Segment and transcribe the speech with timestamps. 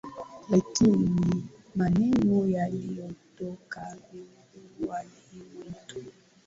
[0.49, 1.43] Lakini
[1.75, 5.11] maneno yaliyotoka vinywani
[5.67, 6.05] mwetu.